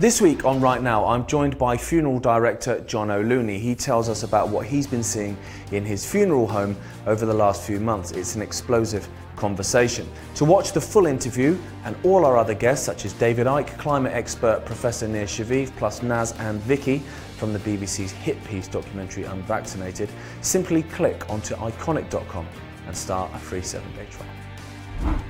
[0.00, 3.58] This week on Right Now, I'm joined by funeral director John O'Looney.
[3.58, 5.36] He tells us about what he's been seeing
[5.72, 6.76] in his funeral home
[7.08, 8.12] over the last few months.
[8.12, 10.08] It's an explosive conversation.
[10.36, 14.12] To watch the full interview and all our other guests, such as David Icke, climate
[14.12, 17.02] expert Professor Nir Shaviv, plus Naz and Vicky
[17.36, 20.10] from the BBC's hit piece documentary Unvaccinated,
[20.42, 22.46] simply click onto ickonic.com
[22.86, 25.24] and start a free seven day trial.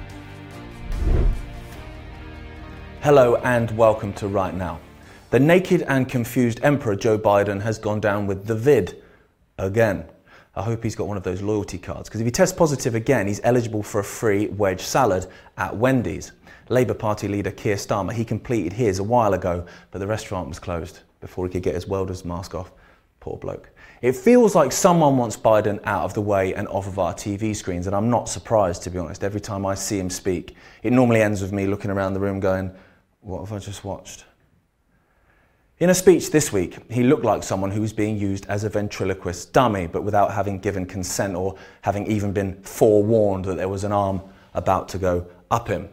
[3.03, 4.81] Hello and welcome to Right Now.
[5.31, 9.01] The naked and confused Emperor Joe Biden has gone down with the vid
[9.57, 10.05] again.
[10.57, 13.29] I hope he's got one of those loyalty cards because if he tests positive again,
[13.29, 16.33] he's eligible for a free wedge salad at Wendy's.
[16.71, 20.59] Labour Party leader Keir Starmer, he completed his a while ago, but the restaurant was
[20.59, 22.73] closed before he could get his welder's mask off.
[23.21, 23.71] Poor bloke.
[24.03, 27.55] It feels like someone wants Biden out of the way and off of our TV
[27.55, 29.23] screens, and I'm not surprised to be honest.
[29.23, 32.41] Every time I see him speak, it normally ends with me looking around the room
[32.41, 32.75] going,
[33.21, 34.25] what have I just watched?
[35.81, 38.69] In a speech this week, he looked like someone who was being used as a
[38.69, 43.85] ventriloquist dummy, but without having given consent or having even been forewarned that there was
[43.85, 44.21] an arm
[44.55, 45.89] about to go up him.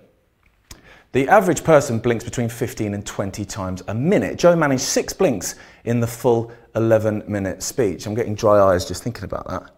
[1.12, 4.38] The average person blinks between 15 and 20 times a minute.
[4.38, 8.06] Joe managed six blinks in the full 11 minute speech.
[8.06, 9.72] I'm getting dry eyes just thinking about that.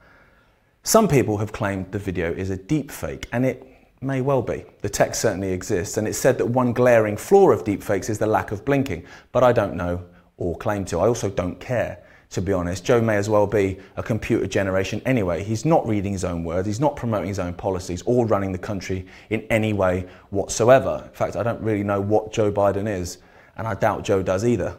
[0.83, 4.63] Some people have claimed the video is a deep fake, and it May well be.
[4.81, 8.27] The tech certainly exists, and it's said that one glaring flaw of deepfakes is the
[8.27, 10.03] lack of blinking, but I don't know
[10.37, 10.99] or claim to.
[10.99, 12.85] I also don't care, to be honest.
[12.85, 15.43] Joe may as well be a computer generation anyway.
[15.43, 18.59] He's not reading his own words, he's not promoting his own policies or running the
[18.59, 21.01] country in any way whatsoever.
[21.07, 23.17] In fact, I don't really know what Joe Biden is,
[23.57, 24.77] and I doubt Joe does either.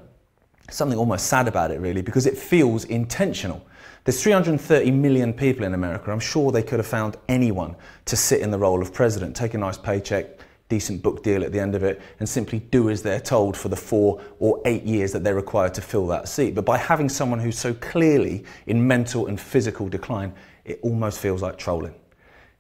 [0.71, 3.67] Something almost sad about it, really, because it feels intentional.
[4.09, 6.11] There's 330 million people in America.
[6.11, 9.53] I'm sure they could have found anyone to sit in the role of president, take
[9.53, 10.41] a nice paycheck,
[10.71, 13.69] decent book deal at the end of it, and simply do as they're told for
[13.69, 16.55] the four or eight years that they're required to fill that seat.
[16.55, 20.33] But by having someone who's so clearly in mental and physical decline,
[20.65, 21.95] it almost feels like trolling.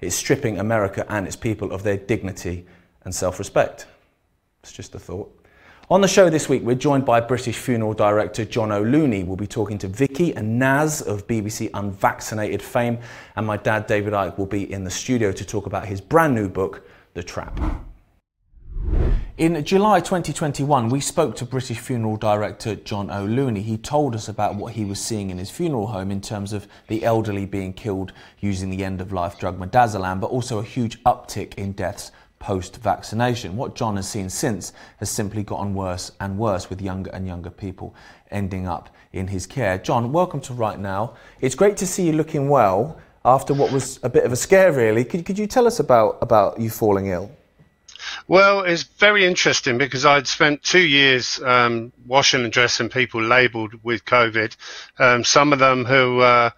[0.00, 2.66] It's stripping America and its people of their dignity
[3.04, 3.86] and self respect.
[4.62, 5.34] It's just a thought.
[5.90, 9.24] On the show this week, we're joined by British funeral director John O'Looney.
[9.24, 12.98] We'll be talking to Vicky and Naz of BBC Unvaccinated fame,
[13.36, 16.34] and my dad David Icke will be in the studio to talk about his brand
[16.34, 17.58] new book, The Trap.
[19.38, 23.62] In July 2021, we spoke to British funeral director John O'Looney.
[23.62, 26.68] He told us about what he was seeing in his funeral home in terms of
[26.88, 31.02] the elderly being killed using the end of life drug midazolam, but also a huge
[31.04, 33.56] uptick in deaths post vaccination.
[33.56, 37.50] What John has seen since has simply gotten worse and worse with younger and younger
[37.50, 37.94] people
[38.30, 39.78] ending up in his care.
[39.78, 41.14] John, welcome to Right Now.
[41.40, 44.72] It's great to see you looking well after what was a bit of a scare,
[44.72, 45.04] really.
[45.04, 47.30] Could, could you tell us about, about you falling ill?
[48.26, 53.74] Well, it's very interesting because I'd spent two years um, washing and dressing people labelled
[53.82, 54.56] with COVID.
[54.98, 56.50] Um, some of them who uh,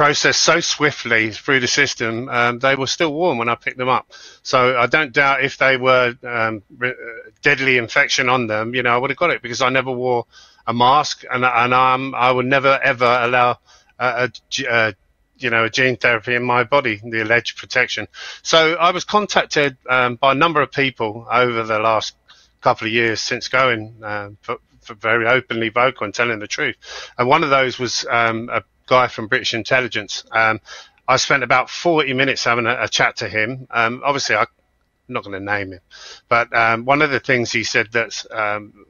[0.00, 3.90] processed so swiftly through the system, um, they were still warm when I picked them
[3.90, 4.10] up.
[4.42, 8.82] So I don't doubt if they were um, re- uh, deadly infection on them, you
[8.82, 10.24] know, I would have got it because I never wore
[10.66, 13.58] a mask and, and um, I would never ever allow
[13.98, 14.94] a, a, a
[15.36, 18.08] you know, a gene therapy in my body, the alleged protection.
[18.40, 22.14] So I was contacted um, by a number of people over the last
[22.62, 26.76] couple of years since going um, for, for, very openly vocal and telling the truth.
[27.18, 30.24] And one of those was um, a guy from British intelligence.
[30.32, 30.60] Um,
[31.06, 33.66] I spent about 40 minutes having a, a chat to him.
[33.70, 34.46] Um, obviously, I, am
[35.08, 35.80] not going to name him,
[36.28, 38.86] but um, one of the things he said that um,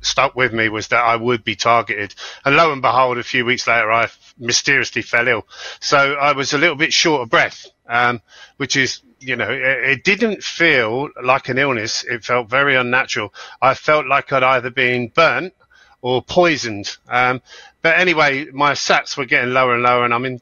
[0.00, 2.14] stuck with me was that I would be targeted.
[2.44, 4.08] And lo and behold, a few weeks later, I
[4.38, 5.46] mysteriously fell ill.
[5.80, 8.22] So I was a little bit short of breath, um,
[8.56, 12.04] which is, you know, it, it, didn't feel like an illness.
[12.04, 13.34] It felt very unnatural.
[13.60, 15.52] I felt like I'd either been burnt
[16.02, 16.96] or poisoned.
[17.08, 17.42] Um,
[17.82, 20.40] but anyway, my sats were getting lower and lower, and I'm in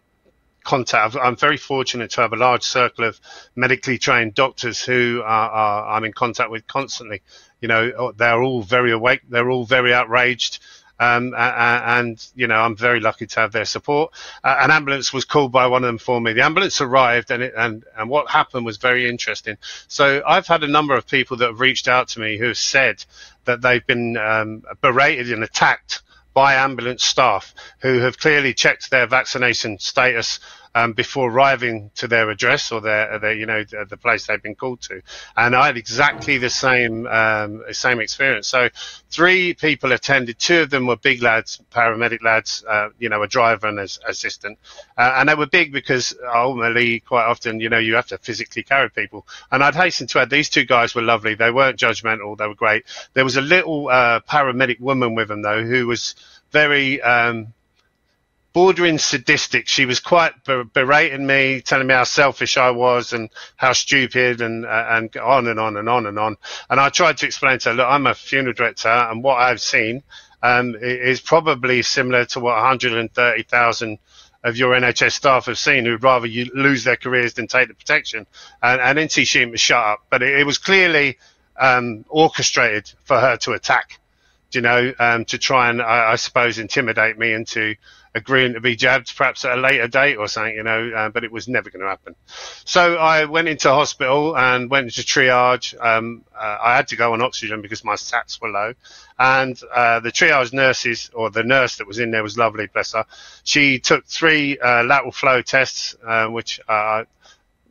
[0.64, 1.16] contact.
[1.16, 3.18] I'm very fortunate to have a large circle of
[3.56, 7.22] medically trained doctors who are, are I'm in contact with constantly.
[7.60, 9.22] You know, they're all very awake.
[9.28, 10.60] They're all very outraged.
[11.00, 14.12] Um, and, you know, I'm very lucky to have their support.
[14.42, 16.32] Uh, an ambulance was called by one of them for me.
[16.32, 19.56] The ambulance arrived, and, it, and and what happened was very interesting.
[19.86, 22.58] So I've had a number of people that have reached out to me who have
[22.58, 23.04] said
[23.44, 26.02] that they've been um, berated and attacked
[26.34, 30.38] by ambulance staff who have clearly checked their vaccination status
[30.74, 34.54] um, before arriving to their address or their, their you know the, place they've been
[34.54, 35.02] called to,
[35.36, 38.48] and I had exactly the same um, same experience.
[38.48, 38.68] So
[39.10, 40.38] three people attended.
[40.38, 43.88] Two of them were big lads, paramedic lads, uh, you know, a driver and an
[44.06, 44.58] assistant,
[44.96, 48.62] uh, and they were big because ultimately, quite often, you know, you have to physically
[48.62, 49.26] carry people.
[49.50, 51.34] And I'd hasten to add, these two guys were lovely.
[51.34, 52.36] They weren't judgmental.
[52.36, 52.84] They were great.
[53.14, 56.14] There was a little uh, paramedic woman with them though, who was
[56.50, 57.52] very um,
[58.52, 59.68] bordering sadistic.
[59.68, 64.64] She was quite berating me, telling me how selfish I was and how stupid, and
[64.64, 66.36] uh, and on and on and on and on.
[66.68, 69.60] And I tried to explain to her, look, I'm a funeral director, and what I've
[69.60, 70.02] seen
[70.42, 73.98] um, is probably similar to what 130,000
[74.44, 77.74] of your NHS staff have seen who'd rather you lose their careers than take the
[77.74, 78.26] protection.
[78.62, 81.18] And, and was shut up, but it, it was clearly
[81.58, 83.98] um, orchestrated for her to attack,
[84.52, 87.74] you know, um, to try and, I, I, suppose, intimidate me into
[88.18, 91.24] agreeing to be jabbed perhaps at a later date or something, you know, uh, but
[91.24, 92.14] it was never going to happen.
[92.64, 95.74] So I went into hospital and went into triage.
[95.80, 98.74] Um, uh, I had to go on oxygen because my sats were low.
[99.18, 102.92] And uh, the triage nurses, or the nurse that was in there was lovely, bless
[102.92, 103.04] her.
[103.44, 107.04] She took three uh, lateral flow tests, uh, which I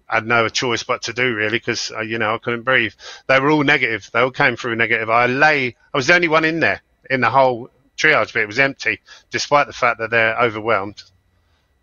[0.08, 2.94] had no choice but to do really because uh, you know I couldn't breathe.
[3.28, 4.10] They were all negative.
[4.14, 5.10] They all came through negative.
[5.10, 5.76] I lay.
[5.94, 9.02] I was the only one in there in the whole triage, but it was empty,
[9.30, 11.04] despite the fact that they're overwhelmed.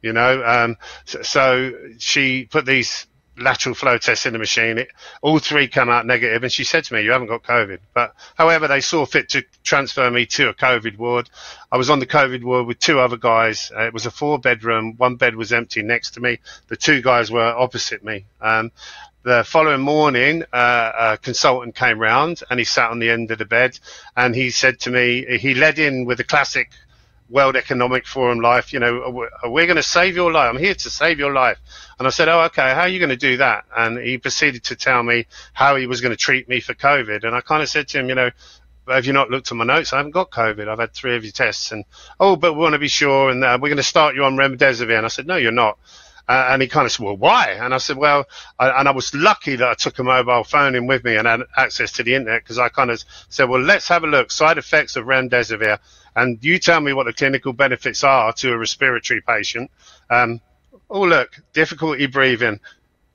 [0.02, 0.76] You know, um,
[1.06, 4.78] so, so, she put these lateral flow tests in the machine.
[4.78, 4.88] It,
[5.22, 8.14] all three come out negative, and she said to me, "You haven't got COVID." But
[8.36, 11.30] however, they saw fit to transfer me to a COVID ward.
[11.70, 13.72] I was on the COVID ward with two other guys.
[13.74, 14.94] Uh, it was a four-bedroom.
[14.96, 16.38] One bed was empty next to me.
[16.68, 18.24] The two guys were opposite me.
[18.40, 18.70] Um,
[19.24, 23.38] the following morning, uh, a consultant came round and he sat on the end of
[23.38, 23.78] the bed
[24.14, 26.70] and he said to me, he led in with a classic
[27.28, 30.50] World Economic Forum life, you know, we're going to save your life.
[30.50, 31.58] I'm here to save your life.
[31.98, 33.64] And I said, oh, okay, how are you going to do that?
[33.76, 37.24] And he proceeded to tell me how he was going to treat me for COVID.
[37.24, 38.30] And I kind of said to him, you know,
[38.88, 39.92] have you not looked at my notes?
[39.92, 40.68] I haven't got COVID.
[40.68, 41.72] I've had three of your tests.
[41.72, 41.84] And,
[42.20, 43.30] oh, but we want to be sure.
[43.30, 44.96] And uh, we're going to start you on remdesivir.
[44.96, 45.78] And I said, no, you're not.
[46.26, 47.50] Uh, and he kind of said, well, why?
[47.50, 48.24] And I said, well,
[48.58, 51.26] I, and I was lucky that I took a mobile phone in with me and
[51.26, 54.30] had access to the internet because I kind of said, well, let's have a look.
[54.30, 55.78] Side effects of remdesivir.
[56.16, 59.70] And you tell me what the clinical benefits are to a respiratory patient.
[60.10, 60.40] Um,
[60.88, 62.60] oh, look, difficulty breathing,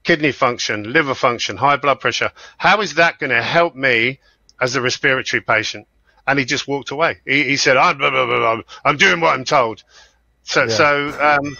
[0.04, 2.32] kidney function, liver function, high blood pressure.
[2.58, 4.20] How is that going to help me
[4.60, 5.88] as a respiratory patient?
[6.28, 7.20] And he just walked away.
[7.26, 9.84] He, he said, I'm, blah, blah, blah, I'm, doing what I'm told.
[10.44, 10.70] So, yeah.
[10.70, 11.58] so um,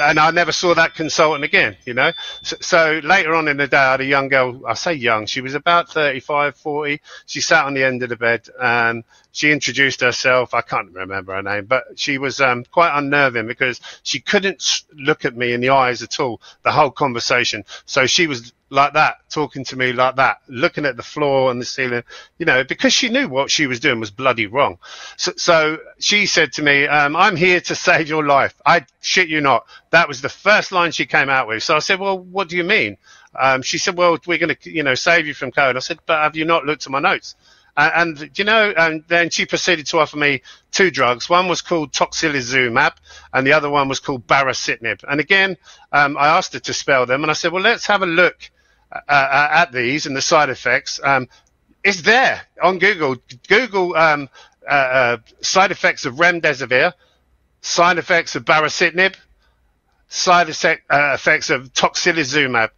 [0.00, 2.12] and I never saw that consultant again, you know.
[2.42, 4.66] So, so, later on in the day, I had a young girl.
[4.66, 7.00] I say young; she was about 35, 40.
[7.26, 10.54] She sat on the end of the bed and she introduced herself.
[10.54, 15.24] I can't remember her name, but she was um, quite unnerving because she couldn't look
[15.24, 17.64] at me in the eyes at all the whole conversation.
[17.86, 21.60] So she was like that, talking to me like that, looking at the floor and
[21.60, 22.02] the ceiling,
[22.38, 24.78] you know, because she knew what she was doing was bloody wrong.
[25.16, 28.54] So, so she said to me, um, I'm here to save your life.
[28.66, 29.66] I shit you not.
[29.90, 31.62] That was the first line she came out with.
[31.62, 32.98] So I said, well, what do you mean?
[33.38, 35.76] Um, she said, well, we're going to, you know, save you from code.
[35.76, 37.36] I said, but have you not looked at my notes?
[37.76, 40.42] And, and you know, and then she proceeded to offer me
[40.72, 41.30] two drugs.
[41.30, 42.94] One was called tocilizumab,
[43.32, 45.04] and the other one was called baricitinib.
[45.08, 45.56] And again,
[45.92, 48.50] um, I asked her to spell them, and I said, well, let's have a look
[48.92, 51.00] uh, uh, at these and the side effects.
[51.02, 51.28] Um,
[51.84, 53.16] it's there on Google.
[53.48, 54.28] Google um,
[54.68, 56.92] uh, uh, side effects of remdesivir,
[57.60, 59.14] side effects of baricitinib,
[60.08, 62.70] side uh, effects of tocilizumab.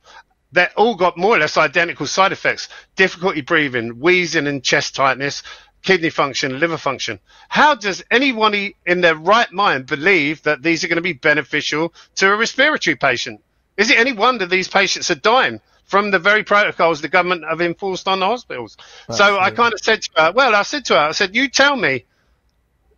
[0.53, 5.43] They all got more or less identical side effects: difficulty breathing, wheezing and chest tightness,
[5.83, 7.21] kidney function, liver function.
[7.49, 11.95] How does anyone in their right mind believe that these are going to be beneficial
[12.17, 13.41] to a respiratory patient?
[13.77, 15.61] Is it any wonder these patients are dying?
[15.91, 18.77] From the very protocols the government have enforced on the hospitals.
[19.09, 21.35] That's so I kind of said to her, well, I said to her, I said,
[21.35, 22.07] you tell me.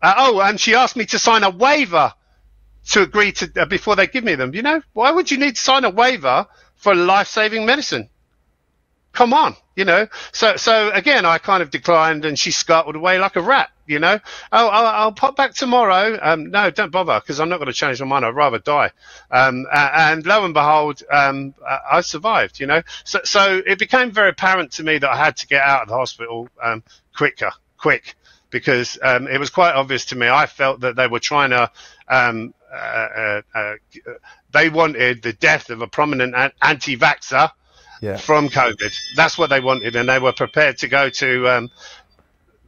[0.02, 2.12] Uh, oh, and she asked me to sign a waiver
[2.88, 4.54] to agree to uh, before they give me them.
[4.54, 6.46] You know, why would you need to sign a waiver
[6.76, 8.11] for life-saving medicine?
[9.12, 10.08] Come on, you know.
[10.32, 13.70] So, so again, I kind of declined, and she scuttled away like a rat.
[13.92, 14.18] You know,
[14.50, 16.18] oh, I'll, I'll pop back tomorrow.
[16.20, 18.25] Um, no, don't bother, because I'm not going to change my mind.
[18.25, 18.90] I'd rather die.
[19.30, 21.54] Um, and lo and behold, um,
[21.90, 22.58] I survived.
[22.58, 25.62] You know, so, so it became very apparent to me that I had to get
[25.62, 26.82] out of the hospital um,
[27.14, 28.16] quicker, quick,
[28.50, 30.28] because um, it was quite obvious to me.
[30.28, 31.70] I felt that they were trying to
[32.08, 33.75] um, uh, uh, uh,
[34.50, 37.50] they wanted the death of a prominent anti-vaxxer
[38.00, 38.16] yeah.
[38.16, 38.94] from COVID.
[39.14, 41.70] That's what they wanted, and they were prepared to go to um,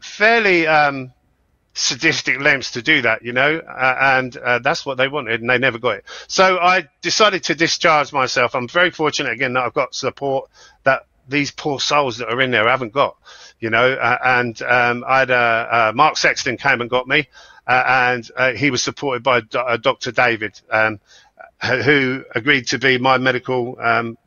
[0.04, 1.12] fairly um,
[1.72, 5.50] sadistic lengths to do that, you know, uh, and uh, that's what they wanted, and
[5.50, 6.04] they never got it.
[6.28, 8.54] So I decided to discharge myself.
[8.54, 10.50] I'm very fortunate again that I've got support
[10.84, 13.16] that these poor souls that are in there haven't got,
[13.58, 13.92] you know.
[13.94, 17.28] Uh, and um, I had uh, Mark Sexton came and got me,
[17.66, 20.12] uh, and uh, he was supported by Dr.
[20.12, 21.00] David, um,
[21.64, 24.18] who agreed to be my medical, um,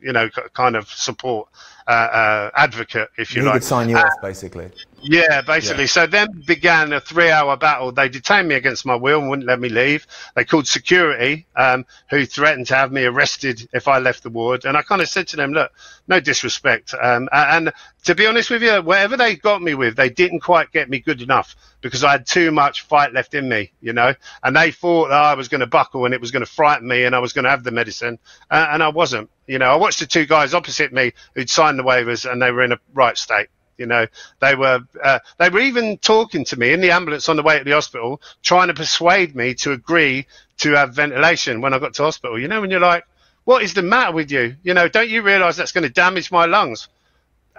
[0.00, 1.48] you know, kind of support
[1.88, 3.62] advocate, if you he like.
[3.62, 4.70] Sign you off, basically.
[5.02, 5.84] Yeah, basically.
[5.84, 5.88] Yeah.
[5.88, 7.90] So then began a three-hour battle.
[7.90, 10.06] They detained me against my will and wouldn't let me leave.
[10.36, 14.64] They called security, um, who threatened to have me arrested if I left the ward.
[14.64, 15.72] And I kind of said to them, "Look,
[16.06, 17.72] no disrespect." Um, and
[18.04, 21.00] to be honest with you, whatever they got me with, they didn't quite get me
[21.00, 24.14] good enough because I had too much fight left in me, you know.
[24.44, 26.86] And they thought that I was going to buckle and it was going to frighten
[26.86, 28.20] me and I was going to have the medicine,
[28.50, 29.30] uh, and I wasn't.
[29.48, 32.50] You know, I watched the two guys opposite me who'd signed the waivers and they
[32.50, 33.48] were in a right state.
[33.78, 34.06] You know,
[34.40, 37.58] they were uh, they were even talking to me in the ambulance on the way
[37.58, 40.26] to the hospital, trying to persuade me to agree
[40.58, 42.38] to have ventilation when I got to hospital.
[42.38, 43.04] You know, when you're like,
[43.44, 46.30] "What is the matter with you?" You know, don't you realise that's going to damage
[46.30, 46.88] my lungs?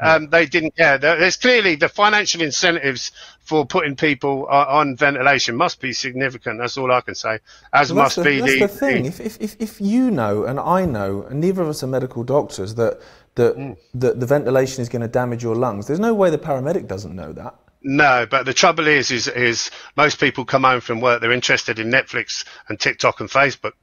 [0.01, 0.97] Um, they didn't care.
[0.97, 3.11] There's clearly the financial incentives
[3.43, 6.59] for putting people on ventilation must be significant.
[6.59, 7.39] That's all I can say.
[7.73, 9.05] As well, must the, be that's the, the thing.
[9.05, 12.75] If, if, if you know and I know, and neither of us are medical doctors,
[12.75, 13.01] that
[13.35, 13.77] that, mm.
[13.95, 15.87] that the ventilation is going to damage your lungs.
[15.87, 17.55] There's no way the paramedic doesn't know that.
[17.85, 21.79] No, but the trouble is, is, is most people come home from work, they're interested
[21.79, 23.73] in Netflix and TikTok and Facebook.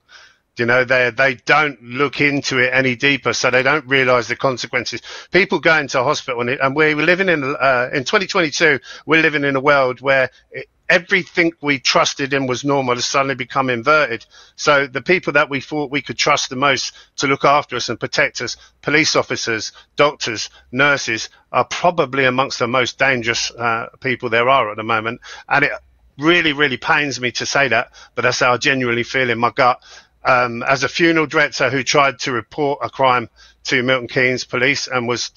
[0.61, 4.37] You know, they they don't look into it any deeper, so they don't realise the
[4.37, 5.01] consequences.
[5.33, 8.79] People go into hospital, and, and we're living in uh, in 2022.
[9.07, 13.37] We're living in a world where it, everything we trusted in was normal has suddenly
[13.37, 14.27] become inverted.
[14.57, 17.89] So the people that we thought we could trust the most to look after us
[17.89, 24.29] and protect us, police officers, doctors, nurses, are probably amongst the most dangerous uh, people
[24.29, 25.21] there are at the moment.
[25.49, 25.73] And it
[26.19, 29.51] really, really pains me to say that, but that's how I genuinely feel in my
[29.51, 29.81] gut.
[30.23, 33.31] Um, as a funeral director who tried to report a crime
[33.65, 35.31] to Milton Keynes police and was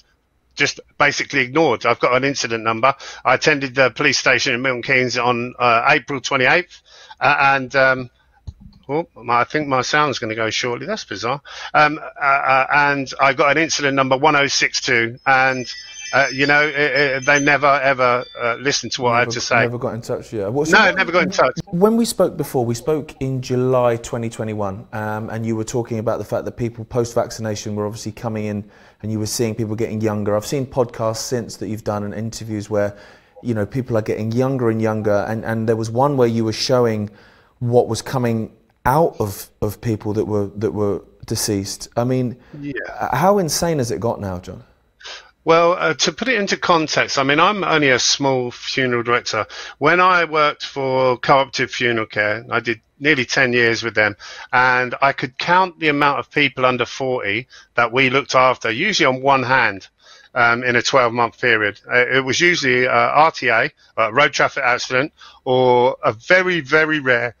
[0.54, 1.84] just basically ignored.
[1.86, 2.94] I've got an incident number.
[3.24, 6.80] I attended the police station in Milton Keynes on uh, April 28th,
[7.20, 8.10] uh, and um,
[8.88, 10.86] oh, I think my sound's going to go shortly.
[10.86, 11.40] That's bizarre.
[11.72, 15.66] Um, uh, uh, and I got an incident number 1062, and
[16.14, 19.30] uh, you know, it, it, they never ever uh, listened to what never, I had
[19.30, 19.56] to say.
[19.56, 20.32] Never got in touch.
[20.32, 20.46] Yeah.
[20.46, 21.58] Well, so no, when, never got in touch.
[21.72, 26.18] When we spoke before, we spoke in July 2021, um, and you were talking about
[26.18, 28.70] the fact that people post-vaccination were obviously coming in,
[29.02, 30.36] and you were seeing people getting younger.
[30.36, 32.96] I've seen podcasts since that you've done and interviews where,
[33.42, 36.44] you know, people are getting younger and younger, and, and there was one where you
[36.44, 37.10] were showing
[37.58, 38.54] what was coming
[38.86, 41.88] out of, of people that were that were deceased.
[41.96, 42.72] I mean, yeah.
[43.12, 44.62] how insane has it got now, John?
[45.46, 49.46] Well, uh, to put it into context, I mean, I'm only a small funeral director.
[49.76, 54.16] When I worked for Cooperative Funeral Care, I did nearly 10 years with them,
[54.54, 59.06] and I could count the amount of people under 40 that we looked after, usually
[59.06, 59.88] on one hand.
[60.36, 61.80] Um, in a 12 month period.
[61.88, 65.12] Uh, it was usually uh, RTA, uh, road traffic accident,
[65.44, 67.36] or a very, very rare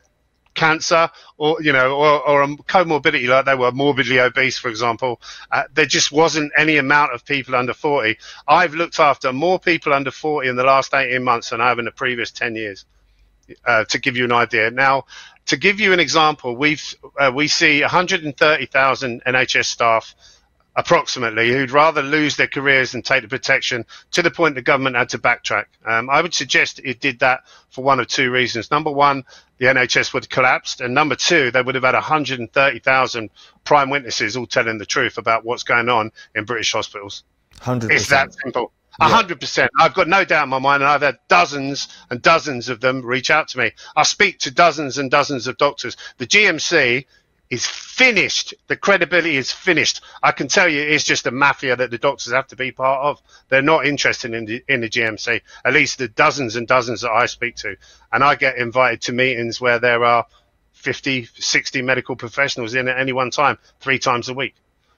[0.54, 5.20] cancer or you know or, or a comorbidity like they were morbidly obese for example
[5.50, 9.92] uh, there just wasn't any amount of people under 40 i've looked after more people
[9.92, 12.84] under 40 in the last 18 months than i have in the previous 10 years
[13.64, 14.70] uh, to give you an idea.
[14.70, 15.04] Now
[15.46, 20.14] to give you an example we've uh, we see 130,000 nhs staff
[20.76, 24.96] approximately, who'd rather lose their careers than take the protection to the point the government
[24.96, 25.66] had to backtrack.
[25.84, 27.40] Um, I would suggest it did that
[27.70, 28.70] for one of two reasons.
[28.70, 29.24] Number one,
[29.58, 33.30] the NHS would have collapsed, and number two, they would have had 130,000
[33.64, 37.22] prime witnesses all telling the truth about what's going on in British hospitals.
[37.60, 37.90] 100%.
[37.90, 38.72] It's that simple.
[39.00, 39.72] A hundred percent.
[39.76, 43.02] I've got no doubt in my mind, and I've had dozens and dozens of them
[43.02, 43.72] reach out to me.
[43.96, 45.96] I speak to dozens and dozens of doctors.
[46.18, 47.04] The GMC
[47.54, 48.52] is finished.
[48.66, 50.00] The credibility is finished.
[50.22, 53.04] I can tell you, it's just a mafia that the doctors have to be part
[53.04, 53.22] of.
[53.48, 55.40] They're not interested in the, in the GMC.
[55.64, 57.76] At least the dozens and dozens that I speak to,
[58.12, 60.26] and I get invited to meetings where there are
[60.72, 64.54] 50, 60 medical professionals in at any one time, three times a week.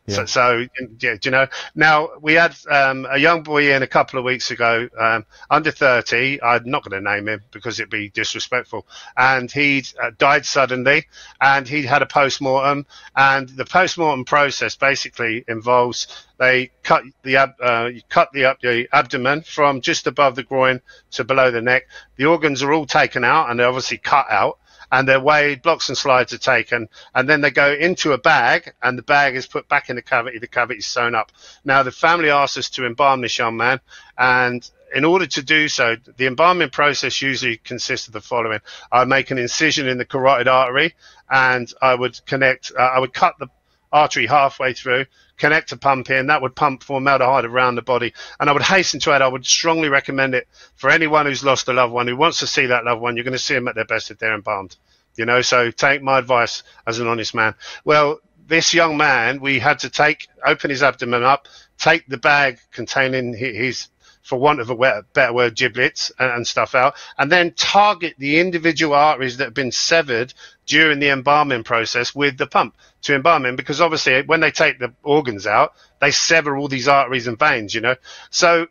[0.07, 0.15] Yeah.
[0.15, 0.67] So, so
[1.01, 4.51] yeah, you know, now we had um, a young boy in a couple of weeks
[4.51, 6.41] ago, um, under 30.
[6.43, 8.87] I'm not going to name him because it'd be disrespectful.
[9.17, 11.07] And he uh, died suddenly
[11.41, 12.87] and he'd had a post mortem.
[13.17, 16.07] And the post mortem process basically involves
[16.39, 20.83] they cut the ab- uh, cut the, the abdomen from just above the groin
[21.13, 21.89] to below the neck.
[22.17, 24.59] The organs are all taken out and they're obviously cut out
[24.91, 28.73] and they're weighed, blocks and slides are taken, and then they go into a bag,
[28.83, 30.39] and the bag is put back in the cavity.
[30.39, 31.33] The cavity is sewn up.
[31.65, 33.81] Now, the family asked us to embalm this young man,
[34.17, 39.05] and in order to do so, the embalming process usually consists of the following: I
[39.05, 40.95] make an incision in the carotid artery,
[41.29, 42.73] and I would connect.
[42.77, 43.49] Uh, I would cut the
[43.93, 46.27] artery halfway through, connect a pump in.
[46.27, 48.13] That would pump formaldehyde around the body.
[48.41, 51.69] And I would hasten to add, I would strongly recommend it for anyone who's lost
[51.69, 53.17] a loved one, who wants to see that loved one.
[53.17, 54.77] You're going to see them at their best if they're embalmed.
[55.17, 57.55] You know, so take my advice as an honest man.
[57.85, 62.59] Well, this young man, we had to take, open his abdomen up, take the bag
[62.71, 63.89] containing his
[64.27, 68.93] for want of a better word, giblets and, stuff out, and then target the individual
[68.93, 70.35] arteries that have been severed
[70.67, 73.55] during the embalming process with the pump to embalm him.
[73.55, 77.73] Because obviously, when they take the organs out, they sever all these arteries and veins,
[77.73, 77.95] you know.
[78.31, 78.67] So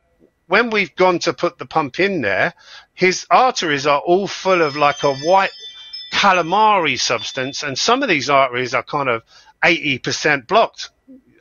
[0.47, 2.53] when we've gone to put the pump in there,
[2.93, 5.51] his arteries are all full of like a white
[6.12, 9.24] calamari substance, and some of these arteries are kind of
[9.63, 10.89] 80% blocked,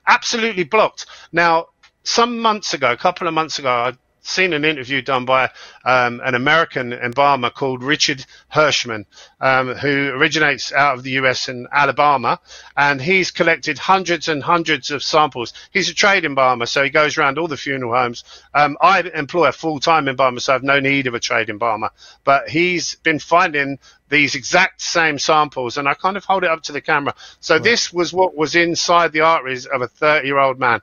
[0.06, 1.06] absolutely blocked.
[1.32, 1.66] Now,
[2.04, 5.50] some months ago, a couple of months ago, I seen an interview done by
[5.84, 9.04] um, an American embalmer called Richard Hirschman,
[9.40, 12.40] um, who originates out of the US in Alabama,
[12.76, 15.52] and he's collected hundreds and hundreds of samples.
[15.70, 18.24] He's a trade embalmer, so he goes around all the funeral homes.
[18.54, 21.90] Um, I employ a full-time embalmer, so I've no need of a trade embalmer,
[22.24, 23.78] but he's been finding
[24.08, 27.14] these exact same samples, and I kind of hold it up to the camera.
[27.40, 27.62] So right.
[27.62, 30.80] this was what was inside the arteries of a 30-year-old man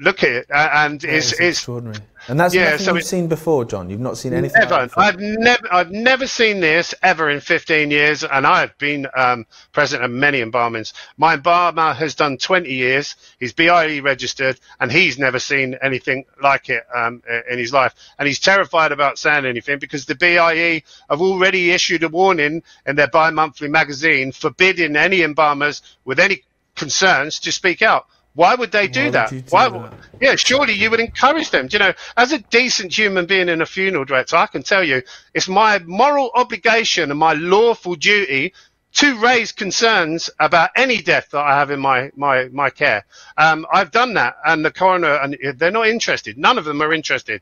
[0.00, 1.98] look at it, and yeah, it's, it's, extraordinary.
[2.28, 3.90] And that's yeah, nothing so you've seen before, John.
[3.90, 4.60] You've not seen anything.
[4.60, 4.74] Never.
[4.74, 9.46] Like I've never, I've never seen this ever in 15 years, and I've been um,
[9.72, 10.92] present at many embalmings.
[11.16, 13.14] My embalmer has done 20 years.
[13.38, 17.94] He's BIE registered, and he's never seen anything like it um, in his life.
[18.18, 22.96] And he's terrified about saying anything because the BIE have already issued a warning in
[22.96, 26.42] their bi-monthly magazine forbidding any embalmers with any
[26.74, 28.06] concerns to speak out.
[28.34, 29.30] Why would they do Why that?
[29.30, 29.68] Do Why?
[29.68, 29.92] That?
[30.20, 31.66] Yeah, surely you would encourage them.
[31.66, 34.84] Do you know, as a decent human being in a funeral director, I can tell
[34.84, 35.02] you
[35.34, 38.54] it's my moral obligation and my lawful duty
[38.92, 43.04] to raise concerns about any death that I have in my my my care.
[43.36, 46.36] Um, I've done that, and the coroner, and they're not interested.
[46.36, 47.40] None of them are interested.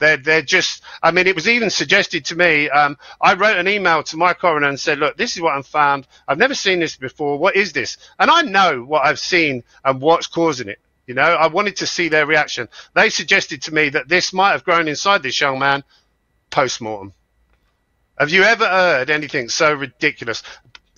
[0.00, 2.68] They're, they're just, I mean, it was even suggested to me.
[2.70, 5.66] Um, I wrote an email to my coroner and said, look, this is what I've
[5.66, 6.08] found.
[6.26, 7.38] I've never seen this before.
[7.38, 7.98] What is this?
[8.18, 10.80] And I know what I've seen and what's causing it.
[11.06, 12.68] You know, I wanted to see their reaction.
[12.94, 15.84] They suggested to me that this might have grown inside this young man
[16.50, 17.12] post mortem.
[18.18, 20.42] Have you ever heard anything so ridiculous?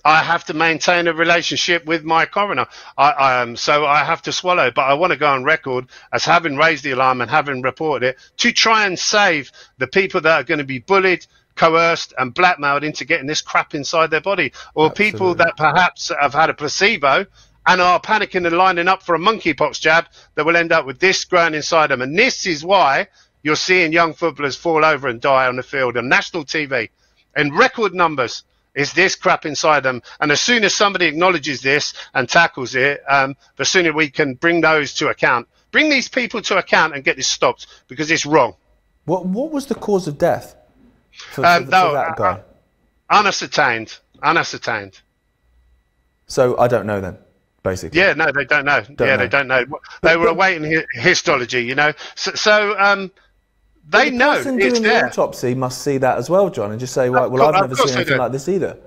[0.05, 2.67] I have to maintain a relationship with my coroner.
[2.97, 5.87] I, I um, so I have to swallow, but I want to go on record
[6.11, 10.21] as having raised the alarm and having reported it to try and save the people
[10.21, 14.21] that are going to be bullied, coerced, and blackmailed into getting this crap inside their
[14.21, 15.11] body, or Absolutely.
[15.11, 17.25] people that perhaps have had a placebo
[17.65, 20.99] and are panicking and lining up for a monkeypox jab that will end up with
[20.99, 22.01] this growing inside them.
[22.01, 23.07] And this is why
[23.41, 26.89] you're seeing young footballers fall over and die on the field on national TV
[27.35, 28.43] in record numbers
[28.75, 30.01] is this crap inside them.
[30.19, 34.35] And as soon as somebody acknowledges this and tackles it, um, the sooner we can
[34.35, 35.47] bring those to account.
[35.71, 38.55] Bring these people to account and get this stopped because it's wrong.
[39.05, 40.55] What What was the cause of death
[41.11, 42.31] for, um, for, no, for that guy?
[42.31, 42.41] Uh,
[43.19, 43.97] unascertained.
[44.21, 45.01] Unascertained.
[46.27, 47.17] So I don't know then,
[47.63, 47.99] basically.
[47.99, 48.81] Yeah, no, they don't know.
[48.81, 49.17] Don't yeah, know.
[49.17, 49.65] they don't know.
[50.01, 51.93] They were awaiting histology, you know.
[52.15, 53.11] So, so um,
[53.87, 56.93] they the know person doing the autopsy must see that as well, John, and just
[56.93, 58.77] say, "Well, well I've never seen anything like this either."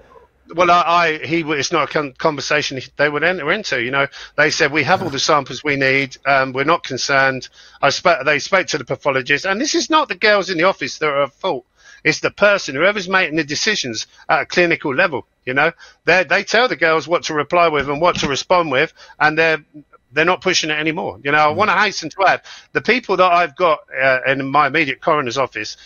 [0.54, 3.82] Well, I, I, he, it's not a conversation they would enter into.
[3.82, 4.06] You know,
[4.36, 6.16] they said we have all the samples we need.
[6.24, 7.48] Um, we're not concerned.
[7.82, 8.24] I spoke.
[8.24, 11.08] They spoke to the pathologist, and this is not the girls in the office that
[11.08, 11.66] are at fault.
[12.04, 15.26] It's the person, whoever's making the decisions at a clinical level.
[15.44, 15.72] You know,
[16.04, 19.36] they they tell the girls what to reply with and what to respond with, and
[19.36, 19.64] they're
[20.12, 21.20] they're not pushing it anymore.
[21.22, 21.56] You know, I mm.
[21.56, 22.42] want to hasten to add
[22.72, 25.76] the people that I've got uh, in my immediate coroner's office.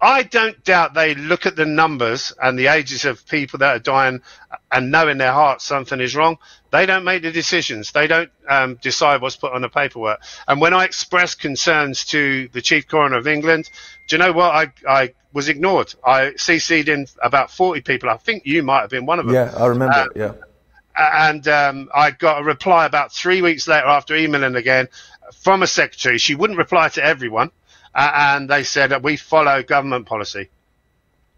[0.00, 3.80] I don't doubt they look at the numbers and the ages of people that are
[3.80, 4.22] dying
[4.70, 6.38] and know in their hearts something is wrong.
[6.70, 7.90] They don't make the decisions.
[7.90, 10.20] They don't um, decide what's put on the paperwork.
[10.46, 13.68] And when I expressed concerns to the chief coroner of England,
[14.06, 14.54] do you know what?
[14.54, 15.92] I, I was ignored.
[16.04, 18.08] I CC'd in about 40 people.
[18.08, 19.34] I think you might have been one of them.
[19.34, 19.98] Yeah, I remember.
[19.98, 20.32] Um, yeah
[20.98, 24.88] and um, I got a reply about three weeks later after emailing again
[25.42, 26.18] from a secretary.
[26.18, 27.50] She wouldn't reply to everyone,
[27.94, 30.48] uh, and they said that we follow government policy.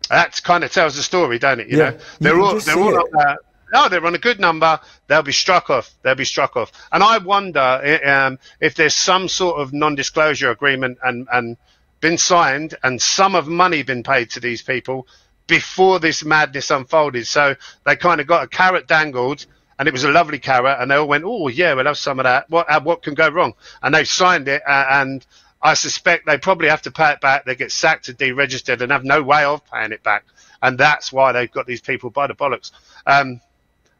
[0.08, 1.68] That kind of tells the story, don't it?
[1.68, 3.36] You yeah, know, they're you all they're all on,
[3.72, 4.80] no, they're on a good number.
[5.06, 5.94] They'll be struck off.
[6.02, 6.72] They'll be struck off.
[6.90, 11.56] And I wonder um, if there's some sort of non-disclosure agreement and and
[12.00, 15.06] been signed, and some of money been paid to these people
[15.50, 17.26] before this madness unfolded.
[17.26, 19.44] So they kind of got a carrot dangled,
[19.78, 22.20] and it was a lovely carrot, and they all went, "Oh yeah, we'll have some
[22.20, 22.48] of that.
[22.48, 25.26] What uh, what can go wrong?" And they signed it, uh, and
[25.60, 27.44] I suspect they probably have to pay it back.
[27.44, 30.24] They get sacked and deregistered and have no way of paying it back.
[30.62, 32.70] And that's why they've got these people by the bollocks.
[33.06, 33.40] Um,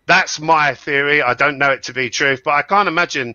[0.06, 1.20] that's my theory.
[1.20, 3.34] I don't know it to be true, but I can't imagine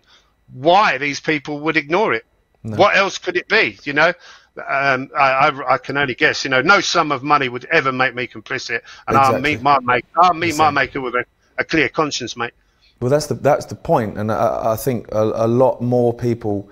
[0.52, 2.24] why these people would ignore it.
[2.62, 2.76] No.
[2.76, 3.78] What else could it be?
[3.84, 4.12] You know,
[4.58, 6.44] um, I, I, I, can only guess.
[6.44, 9.34] You know, no sum of money would ever make me complicit, and exactly.
[9.34, 10.06] I'll meet my maker.
[10.16, 11.24] I'll meet my maker with a,
[11.58, 12.52] a, clear conscience, mate.
[13.00, 16.70] Well, that's the that's the point, and I, I think a, a, lot more people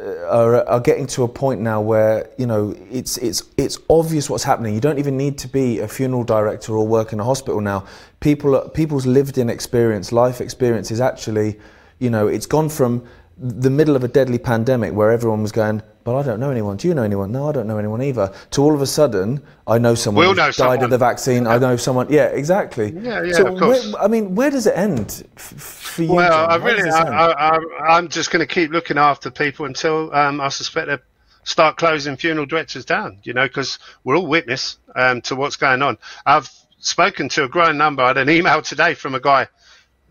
[0.00, 4.30] uh, are, are getting to a point now where you know it's it's it's obvious
[4.30, 4.74] what's happening.
[4.74, 7.84] You don't even need to be a funeral director or work in a hospital now.
[8.20, 11.58] People people's lived-in experience, life experience is actually,
[11.98, 13.06] you know, it's gone from
[13.40, 16.76] the middle of a deadly pandemic where everyone was going, but I don't know anyone.
[16.76, 17.30] Do you know anyone?
[17.30, 18.32] No, I don't know anyone either.
[18.52, 20.82] To all of a sudden, I know someone we'll who died someone.
[20.82, 21.44] of the vaccine.
[21.44, 21.50] Yeah.
[21.50, 22.10] I know someone.
[22.10, 22.92] Yeah, exactly.
[22.92, 23.92] Yeah, yeah, so of course.
[23.92, 26.12] Where, I mean, where does it end for you?
[26.12, 27.60] Well, I really, I,
[27.96, 30.98] am just going to keep looking after people until um, I suspect they
[31.44, 33.18] start closing funeral directors down.
[33.22, 35.98] You know, because we're all witness um, to what's going on.
[36.26, 38.02] I've spoken to a growing number.
[38.02, 39.46] I had an email today from a guy.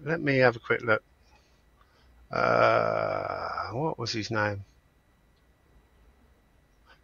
[0.06, 1.04] Let me have a quick look
[2.32, 4.64] uh, what was his name?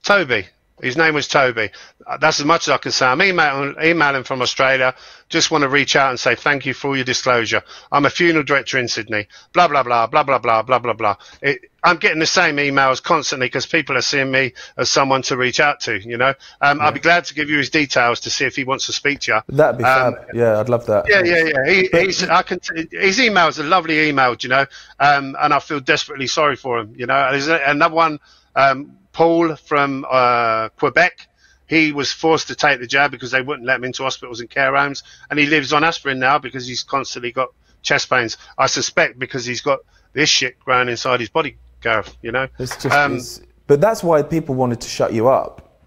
[0.04, 0.48] Toby.
[0.82, 1.70] His name was Toby.
[2.06, 3.06] Uh, that's as much as I can say.
[3.06, 4.96] I'm emailing, emailing from Australia.
[5.34, 7.64] Just want to reach out and say thank you for all your disclosure.
[7.92, 9.28] I'm a funeral director in Sydney.
[9.52, 11.16] Blah, blah, blah, blah, blah, blah, blah, blah, blah.
[11.42, 15.36] It, I'm getting the same emails constantly because people are seeing me as someone to
[15.36, 16.36] reach out to, you know.
[16.62, 16.86] Um, yeah.
[16.86, 19.22] I'll be glad to give you his details to see if he wants to speak
[19.22, 19.56] to you.
[19.56, 20.28] That'd be um, fab.
[20.36, 21.06] Yeah, I'd love that.
[21.10, 21.66] Yeah, yeah, yeah.
[21.66, 22.60] He, he's, I can,
[22.92, 24.68] his email is a lovely email, you know,
[25.00, 27.32] um, and I feel desperately sorry for him, you know.
[27.32, 28.20] There's another one,
[28.56, 31.28] um, Paul from uh, Quebec.
[31.74, 34.50] He was forced to take the jab because they wouldn't let him into hospitals and
[34.50, 37.50] care homes, and he lives on aspirin now because he's constantly got
[37.82, 38.38] chest pains.
[38.58, 39.80] I suspect because he's got
[40.14, 42.16] this shit growing inside his body, Gareth.
[42.22, 42.48] You know.
[42.60, 43.20] Just, um,
[43.68, 45.80] but that's why people wanted to shut you up.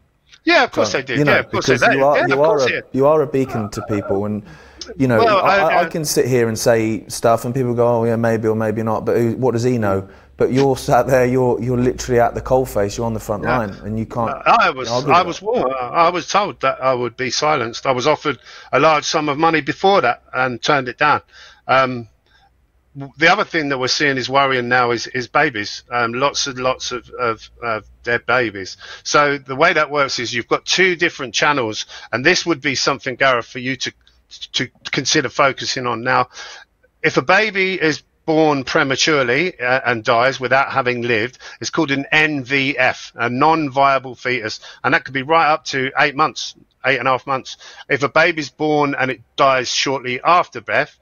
[0.44, 1.18] Yeah, of course so, they did.
[1.18, 1.94] You know, yeah, of course they did.
[1.94, 4.42] You are, yeah, you, are a, you are a beacon to people, and
[4.96, 7.86] you know, well, I, I, I, can sit here and say stuff, and people go,
[7.86, 10.08] "Oh, yeah, maybe or maybe not." But who, what does he know?
[10.36, 13.58] But you're sat there, you're you're literally at the coalface, you're on the front yeah.
[13.58, 14.30] line, and you can't.
[14.46, 15.74] I was I was warned.
[15.74, 17.86] I was told that I would be silenced.
[17.86, 18.38] I was offered
[18.70, 21.22] a large sum of money before that and turned it down.
[21.66, 22.08] Um,
[23.18, 25.82] the other thing that we're seeing is worrying now is, is babies.
[25.90, 28.78] Um, lots and lots of, of, of, dead babies.
[29.02, 32.74] So the way that works is you've got two different channels, and this would be
[32.74, 33.92] something, Gareth, for you to
[34.52, 36.02] to consider focusing on.
[36.02, 36.28] Now,
[37.02, 42.04] if a baby is born prematurely uh, and dies without having lived is called an
[42.12, 47.08] NVF, a non-viable fetus, and that could be right up to eight months, eight and
[47.08, 47.56] a half months.
[47.88, 50.98] If a baby's born and it dies shortly after birth,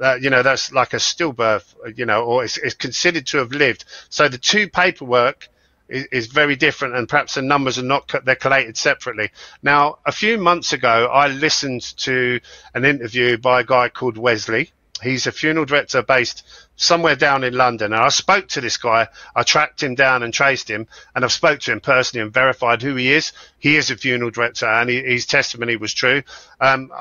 [0.00, 3.50] uh, you know that's like a stillbirth, you know, or it's, it's considered to have
[3.50, 3.84] lived.
[4.08, 5.48] So the two paperwork
[5.88, 9.30] is, is very different, and perhaps the numbers are not they're collated separately.
[9.62, 12.40] Now, a few months ago, I listened to
[12.74, 14.70] an interview by a guy called Wesley.
[15.02, 16.44] He's a funeral director based
[16.76, 17.92] somewhere down in London.
[17.92, 19.08] And I spoke to this guy.
[19.34, 22.82] I tracked him down and traced him, and I've spoke to him personally and verified
[22.82, 23.32] who he is.
[23.58, 26.22] He is a funeral director, and he, his testimony was true.
[26.60, 26.92] Um,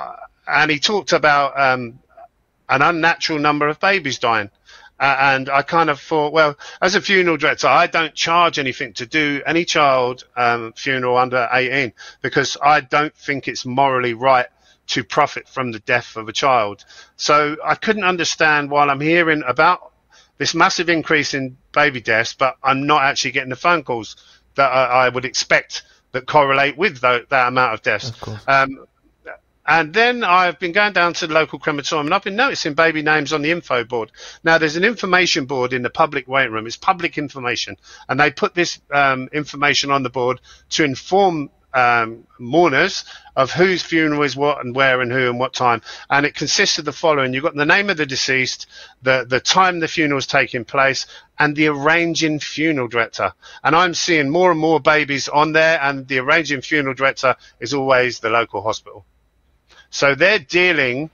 [0.47, 1.99] and he talked about um,
[2.69, 4.49] an unnatural number of babies dying.
[4.99, 8.93] Uh, and I kind of thought, well, as a funeral director, I don't charge anything
[8.93, 14.47] to do any child um, funeral under 18 because I don't think it's morally right
[14.87, 16.83] to profit from the death of a child.
[17.15, 19.91] So I couldn't understand while I'm hearing about
[20.37, 24.15] this massive increase in baby deaths, but I'm not actually getting the phone calls
[24.55, 28.11] that I, I would expect that correlate with the, that amount of deaths.
[28.21, 28.85] Of um,
[29.67, 33.01] and then I've been going down to the local crematorium and I've been noticing baby
[33.01, 34.11] names on the info board.
[34.43, 36.65] Now there's an information board in the public waiting room.
[36.67, 37.75] It's public information.
[38.07, 43.83] And they put this um, information on the board to inform um, mourners of whose
[43.83, 45.83] funeral is what and where and who and what time.
[46.09, 47.33] And it consists of the following.
[47.33, 48.65] You've got the name of the deceased,
[49.03, 51.05] the, the time the funeral is taking place,
[51.37, 53.31] and the arranging funeral director.
[53.63, 57.75] And I'm seeing more and more babies on there, and the arranging funeral director is
[57.75, 59.05] always the local hospital.
[59.91, 61.11] So they're dealing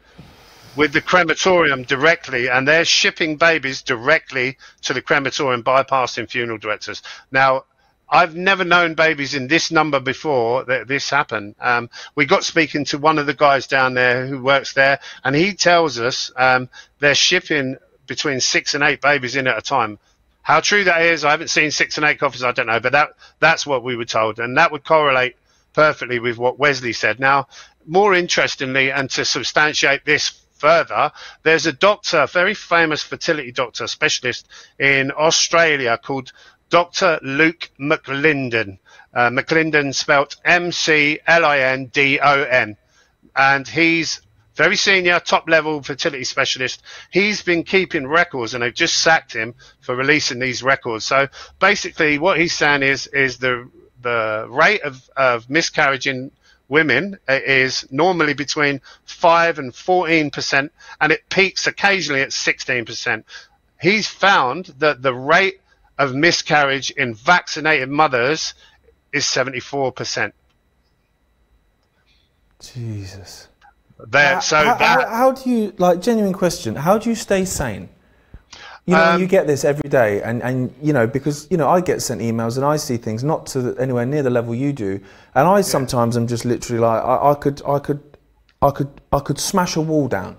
[0.78, 7.04] with the crematorium directly and they're shipping babies directly to the crematorium bypassing funeral directors.
[7.32, 7.66] Now,
[8.10, 11.56] I've never known babies in this number before that this happened.
[11.60, 15.36] Um, we got speaking to one of the guys down there who works there, and
[15.36, 19.98] he tells us um, they're shipping between six and eight babies in at a time.
[20.42, 22.44] How true that is, I haven't seen six and eight coffins.
[22.44, 25.36] I don't know, but that that's what we were told, and that would correlate
[25.74, 27.20] perfectly with what Wesley said.
[27.20, 27.48] Now,
[27.88, 31.12] more interestingly, and to substantiate this further,
[31.44, 34.48] there's a doctor, a very famous fertility doctor specialist
[34.80, 36.32] in Australia called
[36.74, 37.20] Dr.
[37.22, 38.80] Luke McLindon.
[39.14, 42.78] Uh, spelt M C L I N D O N.
[43.36, 44.22] And he's
[44.56, 46.82] very senior, top level fertility specialist.
[47.12, 51.06] He's been keeping records and they've just sacked him for releasing these records.
[51.06, 51.28] So
[51.60, 53.70] basically what he's saying is, is the,
[54.02, 56.32] the rate of, of miscarriage in
[56.70, 63.26] women is normally between 5 and 14% and it peaks occasionally at 16%.
[63.80, 65.60] He's found that the rate
[65.98, 68.54] of miscarriage in vaccinated mothers
[69.12, 70.32] is 74%.
[72.60, 73.48] Jesus.
[74.06, 76.76] There, so how, that, how, how do you like genuine question?
[76.76, 77.90] How do you stay sane?
[78.86, 81.70] You know, Um, you get this every day, and, and you know because you know
[81.70, 84.54] I get sent emails and I see things not to the, anywhere near the level
[84.54, 85.00] you do,
[85.36, 88.02] and I sometimes am just literally like I, I could I could
[88.62, 90.36] I could I could smash a wall down.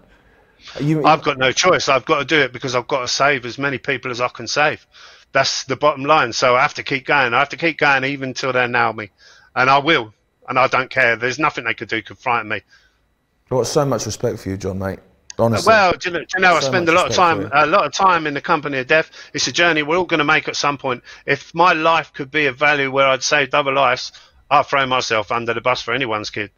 [0.78, 1.88] You, I've got no choice.
[1.88, 4.28] I've got to do it because I've got to save as many people as I
[4.28, 4.86] can save.
[5.34, 6.32] That's the bottom line.
[6.32, 7.34] So I have to keep going.
[7.34, 9.10] I have to keep going even until they nail me,
[9.54, 10.14] and I will.
[10.48, 11.16] And I don't care.
[11.16, 12.56] There's nothing they could do could frighten me.
[12.56, 15.00] I've got so much respect for you, John, mate.
[15.38, 15.68] Honestly.
[15.68, 17.84] Well, do you know, do you know I spend a lot of time, a lot
[17.84, 19.10] of time in the company of death.
[19.32, 21.02] It's a journey we're all going to make at some point.
[21.26, 24.12] If my life could be of value where I'd saved other lives,
[24.50, 26.52] I'd throw myself under the bus for anyone's kid.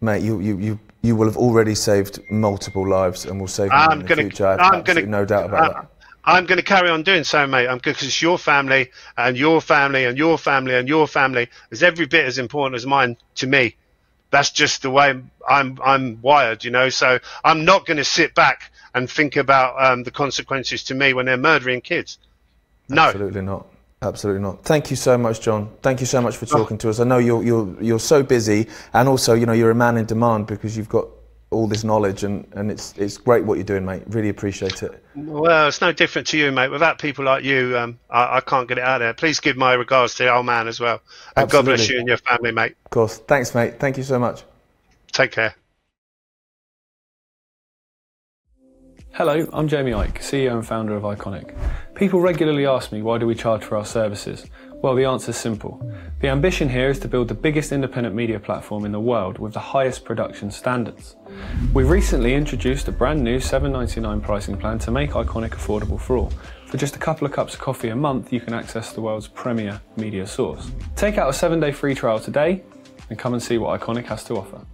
[0.00, 3.92] mate, you, you, you, you will have already saved multiple lives and will save I'm
[3.92, 4.46] in the gonna, future.
[4.46, 5.90] I have I'm gonna, no doubt about I- that.
[6.24, 7.68] I'm going to carry on doing so, mate.
[7.68, 11.82] I'm because it's your family and your family and your family and your family is
[11.82, 13.76] every bit as important as mine to me.
[14.30, 16.88] That's just the way I'm I'm wired, you know.
[16.88, 21.14] So I'm not going to sit back and think about um, the consequences to me
[21.14, 22.18] when they're murdering kids.
[22.88, 23.66] No, Absolutely not.
[24.02, 24.64] Absolutely not.
[24.64, 25.70] Thank you so much, John.
[25.82, 27.00] Thank you so much for talking to us.
[27.00, 30.06] I know you're you're you're so busy, and also you know you're a man in
[30.06, 31.06] demand because you've got
[31.50, 34.02] all this knowledge, and, and it's it's great what you're doing, mate.
[34.06, 35.04] Really appreciate it.
[35.16, 36.68] well, it's no different to you, mate.
[36.68, 39.12] Without people like you, um, I, I can't get it out there.
[39.14, 41.00] Please give my regards to the old man as well,
[41.36, 42.76] and God bless you and your family, mate.
[42.84, 43.18] Of course.
[43.18, 43.80] Thanks, mate.
[43.80, 44.44] Thank you so much.
[45.12, 45.54] Take care.
[49.12, 51.54] Hello, I'm Jamie Icke, CEO and founder of Ickonic.
[51.96, 54.46] People regularly ask me why do we charge for our services?
[54.82, 55.78] Well, the answer's simple.
[56.20, 59.52] The ambition here is to build the biggest independent media platform in the world with
[59.52, 61.16] the highest production standards.
[61.74, 66.32] We've recently introduced a brand new $7.99 pricing plan to make Ickonic affordable for all.
[66.64, 69.28] For just a couple of cups of coffee a month, you can access the world's
[69.28, 70.70] premier media source.
[70.96, 72.62] Take out a seven day free trial today
[73.10, 74.64] and come and see what Ickonic has to offer.